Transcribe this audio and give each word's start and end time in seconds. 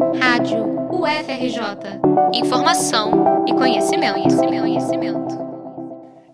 Rádio 0.00 0.64
UFRJ. 0.90 2.00
Informação 2.32 3.44
e 3.46 3.52
conhecimento, 3.52 4.14
conhecimento, 4.14 4.60
conhecimento. 4.62 5.50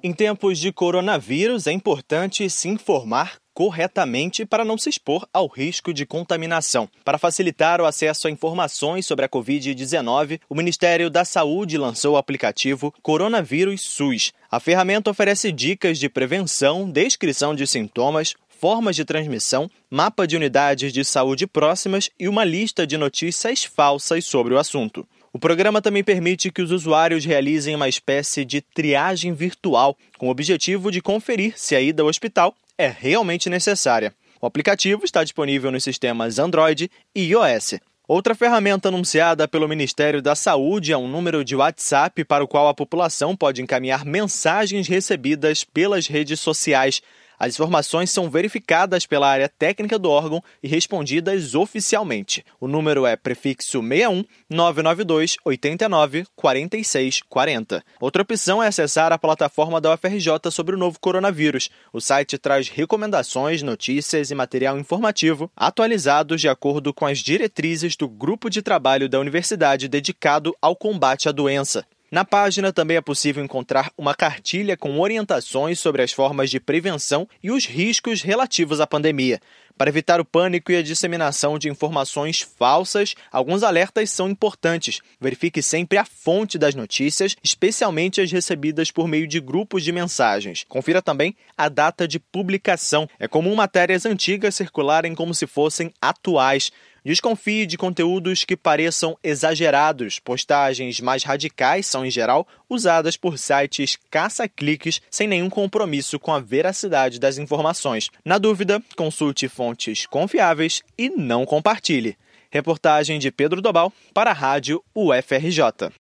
Em 0.05 0.13
tempos 0.13 0.61
de 0.61 0.73
coronavírus, 0.73 1.67
é 1.67 1.73
importante 1.73 2.49
se 2.49 2.69
informar 2.69 3.39
corretamente 3.53 4.45
para 4.45 4.67
não 4.67 4.77
se 4.77 4.91
expor 4.91 5.27
ao 5.33 5.49
risco 5.49 5.93
de 5.93 6.05
contaminação. 6.05 6.89
Para 7.03 7.17
facilitar 7.19 7.81
o 7.81 7.87
acesso 7.87 8.29
a 8.29 8.31
informações 8.31 9.07
sobre 9.07 9.25
a 9.25 9.29
Covid-19, 9.29 10.41
o 10.49 10.55
Ministério 10.55 11.09
da 11.09 11.25
Saúde 11.25 11.79
lançou 11.79 12.15
o 12.15 12.17
aplicativo 12.19 12.95
Coronavírus 13.03 13.81
SUS. 13.81 14.33
A 14.51 14.61
ferramenta 14.61 15.11
oferece 15.11 15.51
dicas 15.51 15.99
de 15.99 16.09
prevenção, 16.09 16.89
descrição 16.89 17.55
de 17.55 17.67
sintomas, 17.67 18.35
formas 18.61 18.97
de 18.97 19.05
transmissão, 19.05 19.71
mapa 19.91 20.27
de 20.27 20.37
unidades 20.37 20.93
de 20.93 21.05
saúde 21.05 21.47
próximas 21.47 22.11
e 22.19 22.29
uma 22.29 22.45
lista 22.45 22.87
de 22.87 22.97
notícias 22.97 23.65
falsas 23.65 24.25
sobre 24.25 24.55
o 24.55 24.59
assunto. 24.59 25.07
O 25.33 25.39
programa 25.39 25.83
também 25.83 26.03
permite 26.03 26.51
que 26.51 26.63
os 26.63 26.71
usuários 26.71 27.25
realizem 27.25 27.75
uma 27.75 27.89
espécie 27.89 28.45
de 28.45 28.61
triagem 28.61 29.35
virtual, 29.35 29.97
com 30.17 30.29
o 30.29 30.31
objetivo 30.31 30.91
de 30.91 31.03
conferir 31.03 31.53
se 31.57 31.77
a 31.77 31.81
ida 31.81 32.03
ao 32.03 32.09
hospital 32.09 32.55
é 32.79 32.89
realmente 32.89 33.51
necessária. 33.51 34.15
O 34.41 34.47
aplicativo 34.47 35.05
está 35.05 35.23
disponível 35.23 35.71
nos 35.71 35.85
sistemas 35.85 36.39
Android 36.39 36.91
e 37.15 37.21
iOS. 37.21 37.75
Outra 38.09 38.37
ferramenta 38.37 38.89
anunciada 38.89 39.49
pelo 39.49 39.69
Ministério 39.69 40.23
da 40.23 40.37
Saúde 40.37 40.93
é 40.93 40.97
um 40.97 41.09
número 41.09 41.45
de 41.45 41.57
WhatsApp 41.57 42.25
para 42.25 42.45
o 42.45 42.47
qual 42.47 42.69
a 42.69 42.75
população 42.75 43.35
pode 43.37 43.61
encaminhar 43.61 44.05
mensagens 44.05 44.87
recebidas 44.87 45.65
pelas 45.65 46.07
redes 46.07 46.39
sociais. 46.39 47.03
As 47.39 47.55
informações 47.55 48.11
são 48.11 48.31
verificadas 48.31 49.05
pela 49.07 49.29
área 49.29 49.49
técnica 49.49 49.99
do 49.99 50.11
órgão 50.11 50.43
e 50.63 50.69
respondidas 50.69 51.55
oficialmente. 51.55 52.45
O 52.61 52.67
número 52.67 53.05
é 53.05 53.17
prefixo 53.17 53.83
61 53.83 54.25
992 54.49 55.37
89 55.45 56.27
46 56.35 57.23
40. 57.29 57.85
Outra 58.01 58.23
opção 58.23 58.63
é 58.63 58.69
acessar 58.69 59.13
a 59.13 59.19
plataforma 59.19 59.81
da 59.81 59.93
UFRJ 59.93 60.51
sobre 60.51 60.75
o 60.75 60.79
novo 60.79 60.99
coronavírus. 60.99 61.69
O 61.93 62.01
site 62.01 62.39
traz 62.39 62.69
recomendações, 62.69 63.63
notícias 63.63 64.31
e 64.31 64.35
material 64.35 64.79
informativo 64.79 65.51
atualizados 65.57 66.41
de 66.41 66.49
acordo 66.49 66.95
com 66.95 67.07
as 67.07 67.19
diretrizes 67.19 67.97
do 67.97 68.09
grupo 68.09 68.49
de 68.49 68.63
trabalho 68.63 69.09
da 69.09 69.21
universidade 69.21 69.89
dedicado 69.89 70.57
ao 70.61 70.75
combate 70.75 71.29
à 71.29 71.33
doença. 71.33 71.85
Na 72.11 72.25
página 72.25 72.73
também 72.73 72.97
é 72.97 73.01
possível 73.01 73.43
encontrar 73.43 73.91
uma 73.99 74.15
cartilha 74.15 74.77
com 74.77 75.01
orientações 75.01 75.81
sobre 75.81 76.03
as 76.03 76.13
formas 76.13 76.51
de 76.51 76.61
prevenção 76.61 77.29
e 77.43 77.51
os 77.51 77.67
riscos 77.67 78.23
relativos 78.23 78.81
à 78.81 78.87
pandemia. 78.87 79.41
Para 79.77 79.91
evitar 79.91 80.21
o 80.21 80.25
pânico 80.25 80.73
e 80.73 80.77
a 80.77 80.83
disseminação 80.83 81.59
de 81.59 81.69
informações 81.69 82.41
falsas, 82.41 83.15
alguns 83.31 83.63
alertas 83.63 84.09
são 84.11 84.31
importantes. 84.31 85.01
Verifique 85.21 85.61
sempre 85.61 85.99
a 85.99 86.05
fonte 86.05 86.57
das 86.57 86.75
notícias, 86.75 87.37
especialmente 87.43 88.21
as 88.21 88.33
recebidas 88.33 88.91
por 88.91 89.07
meio 89.07 89.27
de 89.27 89.39
grupos 89.39 89.85
de 89.85 89.93
mensagens. 89.93 90.65
Confira 90.67 91.03
também 91.03 91.37
a 91.59 91.69
data 91.69 92.09
de 92.09 92.19
publicação. 92.19 93.07
É 93.19 93.29
comum 93.29 93.55
matérias 93.55 94.07
antigas 94.07 94.55
circularem 94.55 95.15
como 95.15 95.35
se 95.35 95.47
fossem 95.47 95.93
atuais. 96.01 96.71
Desconfie 97.07 97.67
de 97.67 97.79
conteúdos 97.79 98.45
que 98.45 98.57
pareçam 98.57 99.17
exagerados. 99.23 100.19
Postagens 100.19 101.01
mais 101.01 101.23
radicais 101.23 101.87
são, 101.87 102.05
em 102.05 102.11
geral, 102.11 102.45
usadas 102.69 103.17
por 103.17 103.39
sites 103.39 103.97
caça-cliques 104.11 105.01
sem 105.09 105.29
nenhum 105.29 105.49
compromisso 105.49 106.19
com 106.19 106.33
a 106.33 106.41
veracidade 106.41 107.21
das 107.21 107.39
informações. 107.39 108.11
Na 108.25 108.39
dúvida, 108.39 108.83
consulte 108.97 109.47
fontes 109.47 110.05
confiáveis 110.05 110.83
e 110.99 111.09
não 111.09 111.47
compartilhe. 111.47 112.17
Reportagem 112.51 113.21
de 113.21 113.31
Pedro 113.31 113.63
Dobal 113.63 113.93
para 114.13 114.33
a 114.33 114.35
Rádio 114.35 114.83
UFRJ. 114.93 115.93